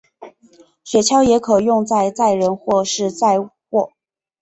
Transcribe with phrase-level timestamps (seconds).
[0.83, 3.91] 雪橇也可用在载人或是载货。